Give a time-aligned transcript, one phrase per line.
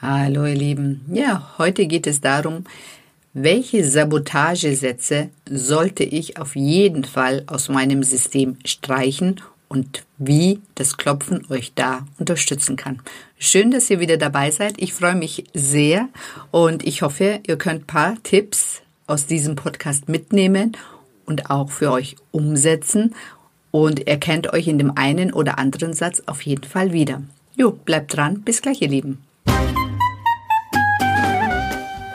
[0.00, 1.00] Hallo ihr Lieben.
[1.12, 2.62] Ja, heute geht es darum,
[3.32, 11.44] welche Sabotagesätze sollte ich auf jeden Fall aus meinem System streichen und wie das Klopfen
[11.50, 13.00] euch da unterstützen kann.
[13.40, 14.74] Schön, dass ihr wieder dabei seid.
[14.76, 16.08] Ich freue mich sehr
[16.52, 20.76] und ich hoffe, ihr könnt paar Tipps aus diesem Podcast mitnehmen
[21.26, 23.16] und auch für euch umsetzen
[23.72, 27.20] und erkennt euch in dem einen oder anderen Satz auf jeden Fall wieder.
[27.56, 28.42] Jo, bleibt dran.
[28.42, 29.27] Bis gleich, ihr Lieben.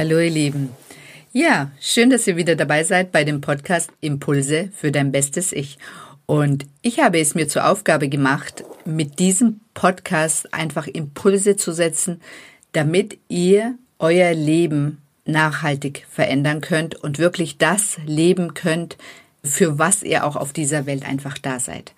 [0.00, 0.70] Hallo ihr Lieben.
[1.30, 5.76] Ja, schön, dass ihr wieder dabei seid bei dem Podcast Impulse für dein bestes Ich.
[6.24, 12.22] Und ich habe es mir zur Aufgabe gemacht, mit diesem Podcast einfach Impulse zu setzen,
[12.72, 18.96] damit ihr euer Leben nachhaltig verändern könnt und wirklich das leben könnt,
[19.44, 21.92] für was ihr auch auf dieser Welt einfach da seid.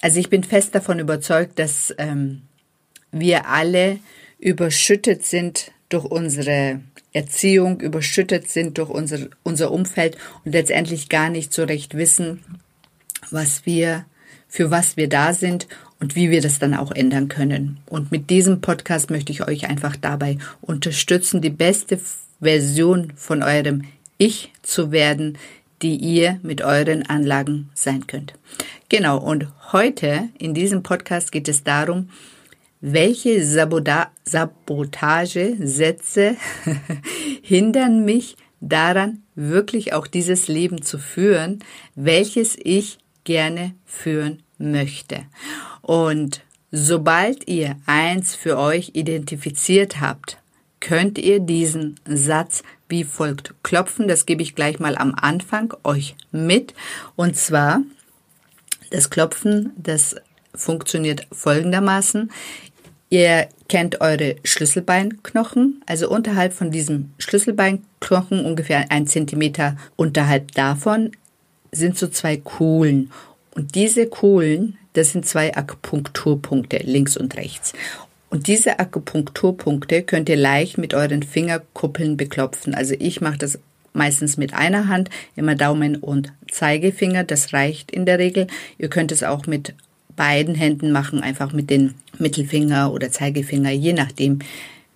[0.00, 2.42] Also ich bin fest davon überzeugt, dass ähm,
[3.10, 3.98] wir alle
[4.38, 6.80] überschüttet sind durch unsere
[7.12, 12.40] Erziehung überschüttet sind durch unser, unser Umfeld und letztendlich gar nicht so recht wissen,
[13.30, 14.06] was wir,
[14.48, 15.66] für was wir da sind
[15.98, 17.80] und wie wir das dann auch ändern können.
[17.86, 22.00] Und mit diesem Podcast möchte ich euch einfach dabei unterstützen, die beste
[22.40, 23.84] Version von eurem
[24.16, 25.36] Ich zu werden,
[25.82, 28.34] die ihr mit euren Anlagen sein könnt.
[28.88, 32.10] Genau, und heute in diesem Podcast geht es darum,
[32.80, 36.36] welche Sabotagesätze
[37.42, 41.58] hindern mich daran, wirklich auch dieses Leben zu führen,
[41.94, 45.26] welches ich gerne führen möchte.
[45.82, 50.38] Und sobald ihr eins für euch identifiziert habt,
[50.80, 54.08] könnt ihr diesen Satz wie folgt klopfen.
[54.08, 56.74] Das gebe ich gleich mal am Anfang euch mit.
[57.16, 57.82] Und zwar,
[58.90, 60.16] das Klopfen, das
[60.54, 62.30] funktioniert folgendermaßen.
[63.10, 71.10] Ihr kennt eure Schlüsselbeinknochen, also unterhalb von diesem Schlüsselbeinknochen, ungefähr ein Zentimeter unterhalb davon,
[71.72, 73.10] sind so zwei Kuhlen.
[73.52, 77.72] Und diese Kuhlen, das sind zwei Akupunkturpunkte, links und rechts.
[78.28, 82.74] Und diese Akupunkturpunkte könnt ihr leicht mit euren Fingerkuppeln beklopfen.
[82.74, 83.58] Also ich mache das
[83.92, 88.46] meistens mit einer Hand, immer Daumen und Zeigefinger, das reicht in der Regel.
[88.78, 89.74] Ihr könnt es auch mit
[90.20, 94.40] beiden Händen machen, einfach mit den Mittelfinger oder Zeigefinger, je nachdem,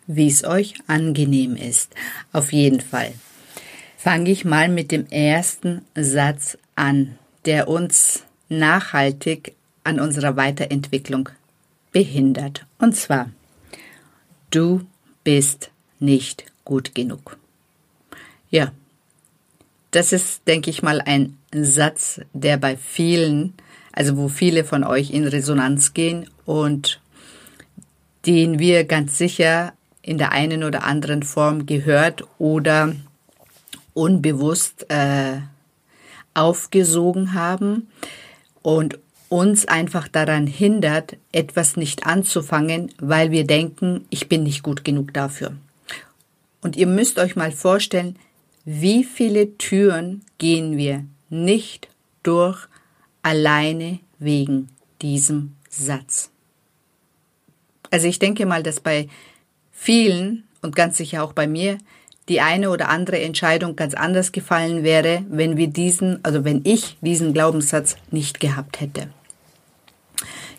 [0.06, 1.94] wie es euch angenehm ist.
[2.30, 3.14] Auf jeden Fall.
[3.96, 11.30] Fange ich mal mit dem ersten Satz an, der uns nachhaltig an unserer Weiterentwicklung
[11.90, 12.66] behindert.
[12.78, 13.30] Und zwar,
[14.50, 14.82] du
[15.22, 15.70] bist
[16.00, 17.38] nicht gut genug.
[18.50, 18.72] Ja,
[19.90, 23.54] das ist, denke ich mal, ein Satz, der bei vielen
[23.94, 27.00] also wo viele von euch in Resonanz gehen und
[28.26, 29.72] den wir ganz sicher
[30.02, 32.94] in der einen oder anderen Form gehört oder
[33.94, 35.38] unbewusst äh,
[36.34, 37.88] aufgesogen haben
[38.62, 44.84] und uns einfach daran hindert, etwas nicht anzufangen, weil wir denken, ich bin nicht gut
[44.84, 45.52] genug dafür.
[46.60, 48.16] Und ihr müsst euch mal vorstellen,
[48.64, 51.88] wie viele Türen gehen wir nicht
[52.22, 52.68] durch,
[53.24, 54.68] alleine wegen
[55.02, 56.30] diesem Satz.
[57.90, 59.08] Also ich denke mal, dass bei
[59.72, 61.78] vielen und ganz sicher auch bei mir
[62.28, 66.96] die eine oder andere Entscheidung ganz anders gefallen wäre, wenn wir diesen, also wenn ich
[67.00, 69.08] diesen Glaubenssatz nicht gehabt hätte.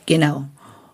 [0.05, 0.45] Genau.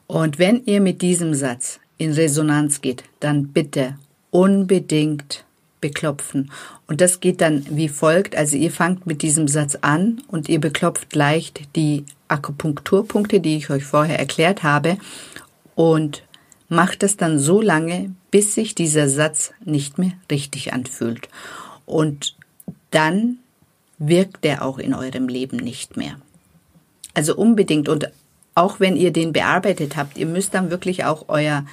[0.07, 3.97] Und wenn ihr mit diesem Satz in Resonanz geht, dann bitte
[4.29, 5.43] unbedingt
[5.81, 6.51] beklopfen.
[6.87, 8.35] Und das geht dann wie folgt.
[8.35, 13.69] Also ihr fangt mit diesem Satz an und ihr beklopft leicht die Akupunkturpunkte, die ich
[13.69, 14.97] euch vorher erklärt habe
[15.75, 16.23] und
[16.69, 21.27] macht es dann so lange, bis sich dieser Satz nicht mehr richtig anfühlt.
[21.85, 22.37] Und
[22.91, 23.39] dann
[23.97, 26.15] wirkt er auch in eurem Leben nicht mehr.
[27.13, 28.09] Also unbedingt und
[28.55, 31.65] auch wenn ihr den bearbeitet habt, ihr müsst dann wirklich auch euer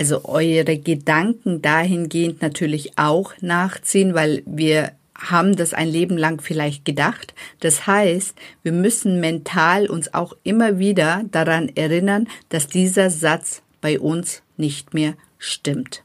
[0.00, 6.86] also eure Gedanken dahingehend natürlich auch nachziehen, weil wir haben das ein Leben lang vielleicht
[6.86, 7.34] gedacht.
[7.60, 14.00] Das heißt, wir müssen mental uns auch immer wieder daran erinnern, dass dieser Satz bei
[14.00, 16.02] uns nicht mehr stimmt.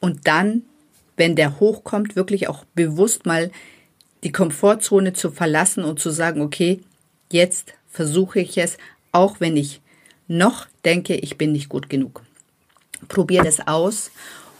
[0.00, 0.62] Und dann,
[1.18, 3.50] wenn der hochkommt, wirklich auch bewusst mal
[4.24, 6.80] die Komfortzone zu verlassen und zu sagen, okay,
[7.30, 8.78] jetzt versuche ich es,
[9.12, 9.82] auch wenn ich
[10.26, 12.22] noch denke, ich bin nicht gut genug.
[13.10, 14.12] Probiert es aus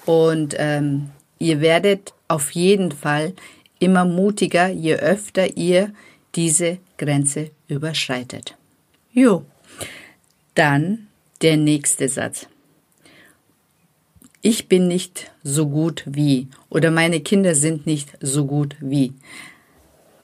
[0.06, 3.32] und ähm, ihr werdet auf jeden Fall
[3.78, 5.92] immer mutiger, je öfter ihr
[6.34, 8.56] diese Grenze überschreitet.
[9.12, 9.44] Jo,
[10.54, 11.06] dann
[11.42, 12.48] der nächste Satz.
[14.42, 19.12] Ich bin nicht so gut wie oder meine Kinder sind nicht so gut wie.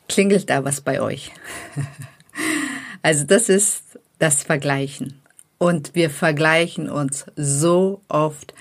[0.09, 1.31] Klingelt da was bei euch?
[3.03, 5.21] also das ist das Vergleichen.
[5.59, 8.55] Und wir vergleichen uns so oft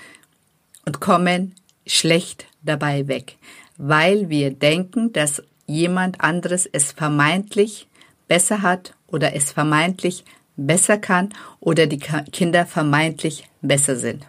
[0.86, 1.54] und kommen
[1.86, 3.36] schlecht dabei weg,
[3.76, 7.88] weil wir denken, dass jemand anderes es vermeintlich
[8.28, 10.24] besser hat oder es vermeintlich
[10.56, 14.24] besser kann oder die Kinder vermeintlich besser sind.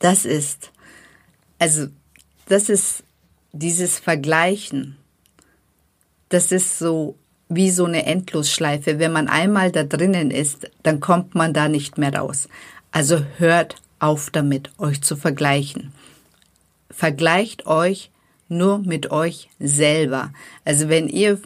[0.00, 0.72] Das ist,
[1.58, 1.86] also,
[2.46, 3.04] das ist
[3.52, 4.96] dieses Vergleichen.
[6.28, 7.16] Das ist so
[7.54, 8.98] wie so eine Endlosschleife.
[8.98, 12.48] Wenn man einmal da drinnen ist, dann kommt man da nicht mehr raus.
[12.90, 15.92] Also hört auf damit, euch zu vergleichen.
[16.90, 18.10] Vergleicht euch
[18.48, 20.32] nur mit euch selber.
[20.64, 21.40] Also wenn ihr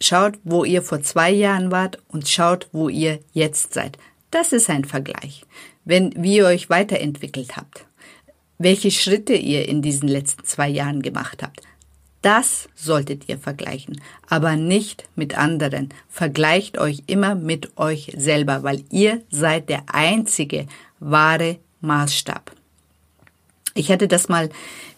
[0.00, 3.98] schaut, wo ihr vor zwei Jahren wart und schaut, wo ihr jetzt seid.
[4.30, 5.44] Das ist ein Vergleich.
[5.84, 7.86] Wenn, wie ihr euch weiterentwickelt habt.
[8.58, 11.62] Welche Schritte ihr in diesen letzten zwei Jahren gemacht habt.
[12.22, 15.90] Das solltet ihr vergleichen, aber nicht mit anderen.
[16.08, 20.66] Vergleicht euch immer mit euch selber, weil ihr seid der einzige
[20.98, 22.52] wahre Maßstab.
[23.74, 24.48] Ich hatte das mal,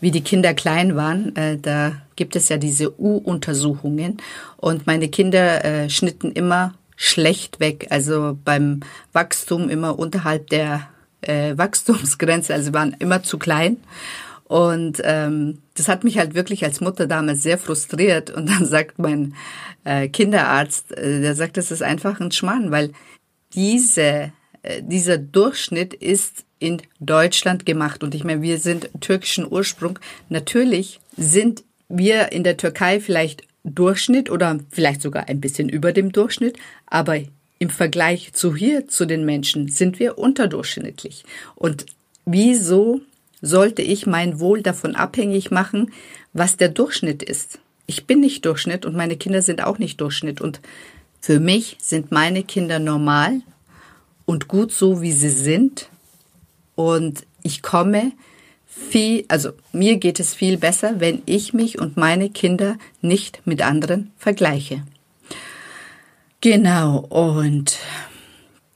[0.00, 4.16] wie die Kinder klein waren, äh, da gibt es ja diese U-Untersuchungen
[4.56, 8.80] und meine Kinder äh, schnitten immer schlecht weg, also beim
[9.12, 10.88] Wachstum immer unterhalb der
[11.20, 13.76] äh, Wachstumsgrenze, also waren immer zu klein.
[14.50, 18.30] Und ähm, das hat mich halt wirklich als Mutter damals sehr frustriert.
[18.30, 19.36] Und dann sagt mein
[19.84, 22.90] äh, Kinderarzt, äh, der sagt, das ist einfach ein Schmarrn, weil
[23.54, 24.32] diese,
[24.64, 28.02] äh, dieser Durchschnitt ist in Deutschland gemacht.
[28.02, 30.00] Und ich meine, wir sind türkischen Ursprung.
[30.30, 36.10] Natürlich sind wir in der Türkei vielleicht Durchschnitt oder vielleicht sogar ein bisschen über dem
[36.10, 37.20] Durchschnitt, aber
[37.60, 41.24] im Vergleich zu hier, zu den Menschen, sind wir unterdurchschnittlich.
[41.54, 41.86] Und
[42.24, 43.00] wieso
[43.42, 45.92] sollte ich mein Wohl davon abhängig machen,
[46.32, 47.58] was der Durchschnitt ist.
[47.86, 50.40] Ich bin nicht Durchschnitt und meine Kinder sind auch nicht Durchschnitt.
[50.40, 50.60] Und
[51.20, 53.40] für mich sind meine Kinder normal
[54.26, 55.88] und gut so, wie sie sind.
[56.76, 58.12] Und ich komme
[58.66, 63.62] viel, also mir geht es viel besser, wenn ich mich und meine Kinder nicht mit
[63.62, 64.84] anderen vergleiche.
[66.40, 67.76] Genau, und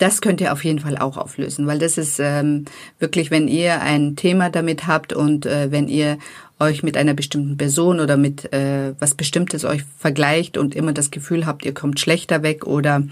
[0.05, 2.67] das könnt ihr auf jeden Fall auch auflösen, weil das ist ähm,
[2.99, 6.19] wirklich, wenn ihr ein Thema damit habt und äh, wenn ihr
[6.61, 11.11] euch mit einer bestimmten Person oder mit äh, was Bestimmtes euch vergleicht und immer das
[11.11, 13.03] Gefühl habt, ihr kommt schlechter weg oder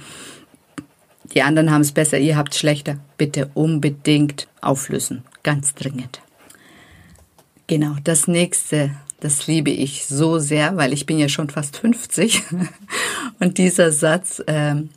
[1.34, 6.20] die anderen haben es besser, ihr habt schlechter, bitte unbedingt auflösen, ganz dringend.
[7.68, 8.90] Genau, das nächste,
[9.20, 12.42] das liebe ich so sehr, weil ich bin ja schon fast 50
[13.40, 14.90] und dieser Satz ähm,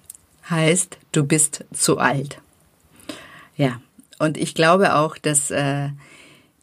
[0.50, 2.40] heißt, du bist zu alt.
[3.56, 3.82] Ja,
[4.20, 5.90] und ich glaube auch, dass äh,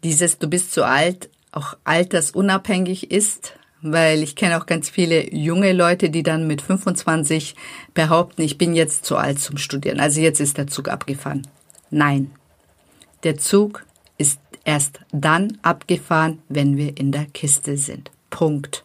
[0.05, 5.73] dieses du bist zu alt auch altersunabhängig ist, weil ich kenne auch ganz viele junge
[5.73, 7.55] Leute, die dann mit 25
[7.95, 10.01] behaupten, ich bin jetzt zu alt zum Studieren.
[10.01, 11.47] Also jetzt ist der Zug abgefahren.
[11.91, 12.31] Nein,
[13.25, 13.85] der Zug
[14.19, 18.11] ist erst dann abgefahren, wenn wir in der Kiste sind.
[18.31, 18.85] Punkt.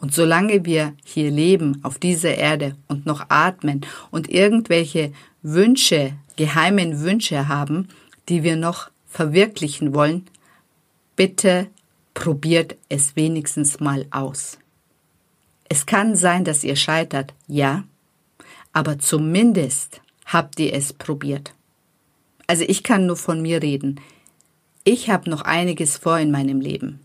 [0.00, 7.00] Und solange wir hier leben auf dieser Erde und noch atmen und irgendwelche Wünsche, geheimen
[7.00, 7.88] Wünsche haben,
[8.30, 10.26] die wir noch verwirklichen wollen,
[11.16, 11.66] bitte
[12.14, 14.58] probiert es wenigstens mal aus.
[15.68, 17.84] Es kann sein, dass ihr scheitert, ja,
[18.72, 21.54] aber zumindest habt ihr es probiert.
[22.46, 24.00] Also ich kann nur von mir reden.
[24.82, 26.99] Ich habe noch einiges vor in meinem Leben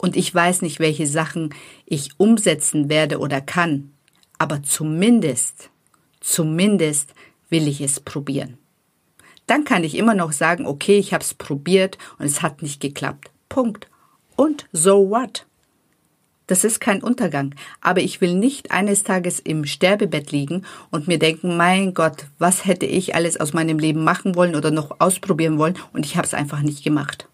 [0.00, 1.54] und ich weiß nicht, welche Sachen
[1.84, 3.92] ich umsetzen werde oder kann,
[4.38, 5.70] aber zumindest,
[6.20, 7.12] zumindest
[7.50, 8.56] will ich es probieren.
[9.46, 12.80] Dann kann ich immer noch sagen, okay, ich habe es probiert und es hat nicht
[12.80, 13.30] geklappt.
[13.48, 13.88] Punkt.
[14.36, 15.44] Und so what?
[16.46, 17.54] Das ist kein Untergang.
[17.80, 22.64] Aber ich will nicht eines Tages im Sterbebett liegen und mir denken, mein Gott, was
[22.64, 26.26] hätte ich alles aus meinem Leben machen wollen oder noch ausprobieren wollen und ich habe
[26.26, 27.29] es einfach nicht gemacht.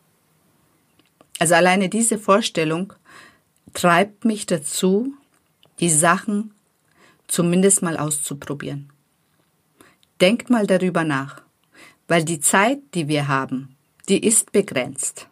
[1.38, 2.92] Also alleine diese Vorstellung
[3.74, 5.14] treibt mich dazu,
[5.80, 6.54] die Sachen
[7.26, 8.90] zumindest mal auszuprobieren.
[10.20, 11.42] Denkt mal darüber nach,
[12.08, 13.76] weil die Zeit, die wir haben,
[14.08, 15.28] die ist begrenzt.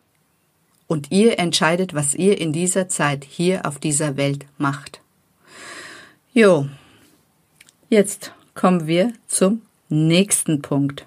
[0.87, 5.00] Und ihr entscheidet, was ihr in dieser Zeit hier auf dieser Welt macht.
[6.34, 6.68] Jo,
[7.88, 11.06] jetzt kommen wir zum nächsten Punkt.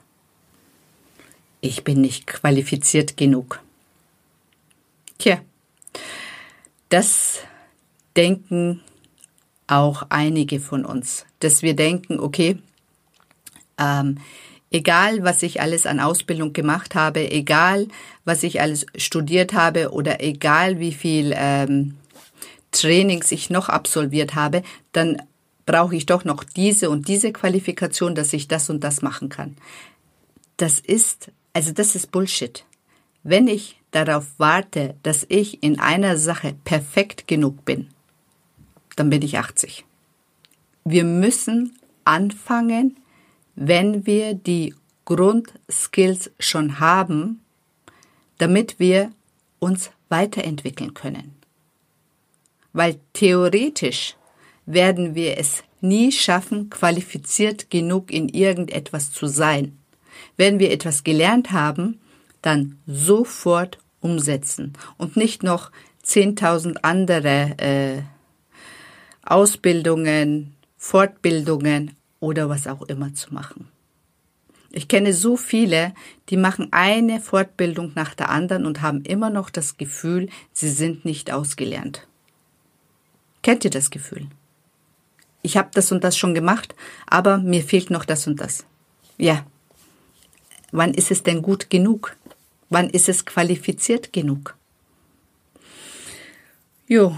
[1.62, 3.62] Ich bin nicht qualifiziert genug.
[5.18, 5.40] Tja,
[6.90, 7.40] das
[8.16, 8.82] denken
[9.68, 12.58] auch einige von uns, dass wir denken, okay,
[13.78, 14.18] ähm,
[14.72, 17.88] egal was ich alles an Ausbildung gemacht habe, egal
[18.26, 21.96] was ich alles studiert habe oder egal wie viel ähm,
[22.72, 25.22] Trainings ich noch absolviert habe, dann
[25.66, 29.58] brauche ich doch noch diese und diese Qualifikation, dass ich das und das machen kann.
[30.56, 32.66] Das ist, also das ist Bullshit.
[33.24, 37.88] Wenn ich darauf warte, dass ich in einer Sache perfekt genug bin,
[38.96, 39.86] dann bin ich 80.
[40.84, 42.98] Wir müssen anfangen,
[43.56, 44.74] wenn wir die
[45.06, 47.42] Grundskills schon haben,
[48.38, 49.12] damit wir
[49.60, 51.36] uns weiterentwickeln können.
[52.74, 54.16] Weil theoretisch
[54.66, 59.78] werden wir es nie schaffen, qualifiziert genug in irgendetwas zu sein.
[60.36, 62.00] Wenn wir etwas gelernt haben,
[62.48, 65.70] dann sofort umsetzen und nicht noch
[66.06, 68.02] 10.000 andere äh,
[69.22, 73.68] Ausbildungen, Fortbildungen oder was auch immer zu machen.
[74.72, 75.94] Ich kenne so viele,
[76.30, 81.04] die machen eine Fortbildung nach der anderen und haben immer noch das Gefühl, sie sind
[81.04, 82.08] nicht ausgelernt.
[83.42, 84.28] Kennt ihr das Gefühl?
[85.42, 86.76] Ich habe das und das schon gemacht,
[87.08, 88.66] aber mir fehlt noch das und das.
[89.18, 89.46] Ja.
[90.72, 92.16] Wann ist es denn gut genug?
[92.70, 94.56] Wann ist es qualifiziert genug?
[96.88, 97.18] Jo,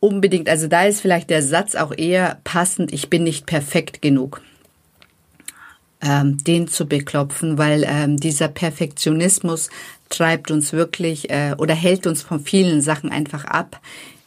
[0.00, 0.48] unbedingt.
[0.48, 4.42] Also da ist vielleicht der Satz auch eher passend, ich bin nicht perfekt genug.
[6.02, 9.70] Ähm, den zu beklopfen, weil ähm, dieser Perfektionismus
[10.10, 13.80] treibt uns wirklich äh, oder hält uns von vielen Sachen einfach ab,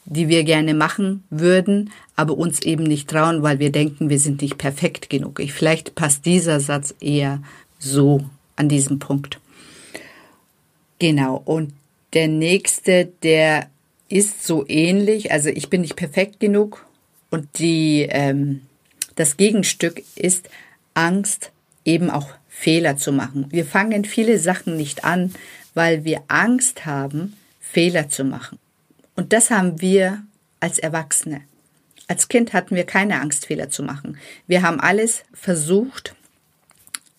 [0.05, 4.41] die wir gerne machen würden, aber uns eben nicht trauen, weil wir denken, wir sind
[4.41, 5.39] nicht perfekt genug.
[5.39, 7.41] Ich, vielleicht passt dieser Satz eher
[7.77, 8.25] so
[8.55, 9.39] an diesem Punkt.
[10.99, 11.41] Genau.
[11.43, 11.73] Und
[12.13, 13.69] der nächste, der
[14.09, 15.31] ist so ähnlich.
[15.31, 16.85] Also ich bin nicht perfekt genug
[17.29, 18.61] und die, ähm,
[19.15, 20.49] das Gegenstück ist
[20.93, 21.51] Angst,
[21.85, 23.45] eben auch Fehler zu machen.
[23.49, 25.33] Wir fangen viele Sachen nicht an,
[25.73, 28.57] weil wir Angst haben, Fehler zu machen.
[29.15, 30.23] Und das haben wir
[30.59, 31.41] als Erwachsene.
[32.07, 34.17] Als Kind hatten wir keine Angst, Fehler zu machen.
[34.47, 36.15] Wir haben alles versucht,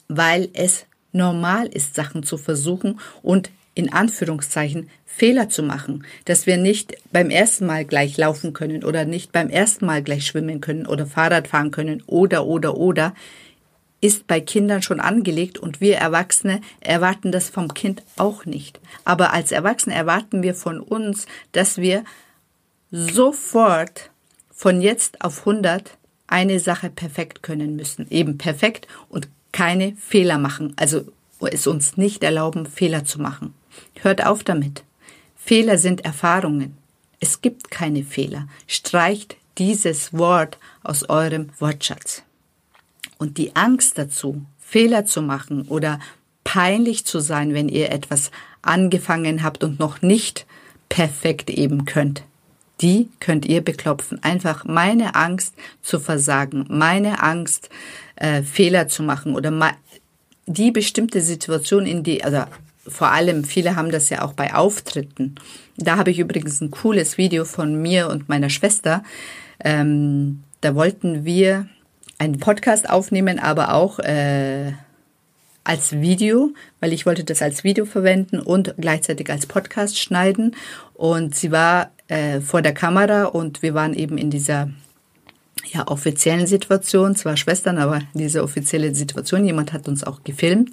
[0.09, 6.59] weil es normal ist, Sachen zu versuchen und in Anführungszeichen Fehler zu machen, dass wir
[6.59, 10.87] nicht beim ersten Mal gleich laufen können oder nicht beim ersten Mal gleich schwimmen können
[10.87, 13.15] oder Fahrrad fahren können oder oder oder
[14.03, 18.81] ist bei Kindern schon angelegt und wir Erwachsene erwarten das vom Kind auch nicht.
[19.05, 22.05] Aber als Erwachsene erwarten wir von uns, dass wir
[22.91, 24.11] sofort
[24.51, 28.07] von jetzt auf 100 eine Sache perfekt können müssen.
[28.11, 30.75] Eben perfekt und keine Fehler machen.
[30.77, 31.05] Also
[31.41, 33.55] es uns nicht erlauben, Fehler zu machen.
[34.03, 34.85] Hört auf damit.
[35.37, 36.77] Fehler sind Erfahrungen.
[37.21, 38.47] Es gibt keine Fehler.
[38.67, 42.23] Streicht dieses Wort aus eurem Wortschatz.
[43.19, 46.01] Und die Angst dazu, Fehler zu machen oder
[46.45, 48.31] peinlich zu sein, wenn ihr etwas
[48.63, 50.47] angefangen habt und noch nicht
[50.89, 52.23] perfekt eben könnt,
[52.81, 54.23] die könnt ihr beklopfen.
[54.23, 57.69] Einfach meine Angst zu versagen, meine Angst,
[58.17, 59.75] äh, Fehler zu machen oder
[60.47, 62.45] die bestimmte Situation, in die, also
[62.91, 65.37] vor allem, viele haben das ja auch bei Auftritten.
[65.77, 69.03] Da habe ich übrigens ein cooles Video von mir und meiner Schwester.
[69.63, 71.69] Ähm, da wollten wir
[72.19, 74.73] einen Podcast aufnehmen, aber auch äh,
[75.65, 80.57] als Video, weil ich wollte das als Video verwenden und gleichzeitig als Podcast schneiden.
[80.95, 84.71] Und sie war äh, vor der Kamera und wir waren eben in dieser
[85.73, 90.71] ja, offiziellen Situation, zwar Schwestern, aber diese offizielle Situation, jemand hat uns auch gefilmt.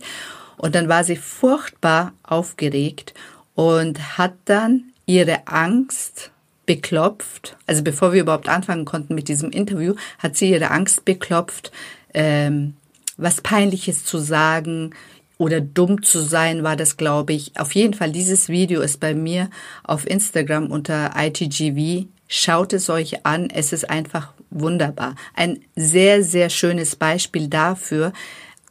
[0.58, 3.14] Und dann war sie furchtbar aufgeregt
[3.56, 6.32] und hat dann ihre Angst
[6.66, 7.58] beklopft.
[7.66, 11.72] Also bevor wir überhaupt anfangen konnten mit diesem Interview, hat sie ihre Angst beklopft,
[12.14, 12.76] ähm,
[13.18, 14.94] was peinliches zu sagen
[15.38, 17.60] oder dumm zu sein, war das, glaube ich.
[17.60, 19.50] Auf jeden Fall, dieses Video ist bei mir
[19.84, 22.08] auf Instagram unter ITGV.
[22.28, 23.50] Schaut es euch an.
[23.50, 25.16] Es ist einfach wunderbar.
[25.34, 28.14] Ein sehr, sehr schönes Beispiel dafür,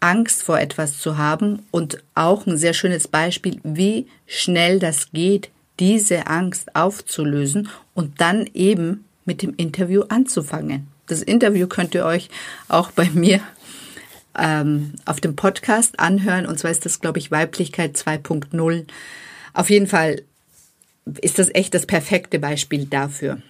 [0.00, 5.50] Angst vor etwas zu haben und auch ein sehr schönes Beispiel, wie schnell das geht,
[5.78, 10.86] diese Angst aufzulösen und dann eben mit dem Interview anzufangen.
[11.06, 12.28] Das Interview könnt ihr euch
[12.68, 13.40] auch bei mir
[14.38, 16.46] ähm, auf dem Podcast anhören.
[16.46, 18.86] Und zwar ist das, glaube ich, Weiblichkeit 2.0.
[19.52, 20.22] Auf jeden Fall
[21.20, 23.40] ist das echt das perfekte Beispiel dafür.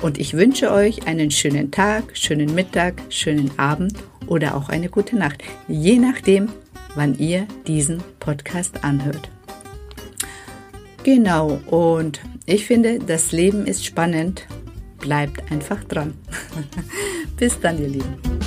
[0.02, 3.94] Und ich wünsche euch einen schönen Tag, schönen Mittag, schönen Abend
[4.28, 6.50] oder auch eine gute Nacht, je nachdem,
[6.96, 9.30] wann ihr diesen Podcast anhört.
[11.04, 14.46] Genau, und ich finde, das Leben ist spannend.
[15.00, 16.14] Bleibt einfach dran.
[17.38, 18.41] Bis dann, ihr Lieben.